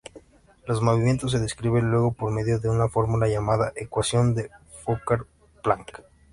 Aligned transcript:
Los 0.65 0.81
movimientos 0.81 1.31
se 1.31 1.37
describen 1.39 1.91
luego 1.91 2.11
por 2.11 2.31
medio 2.31 2.57
de 2.59 2.67
una 2.71 2.89
fórmula 2.89 3.27
llamada 3.27 3.71
Ecuación 3.75 4.33
de 4.33 4.49
Fokker-Planck. 4.83 6.01